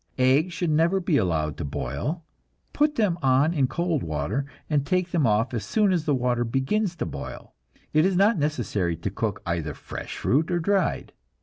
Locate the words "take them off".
4.83-5.53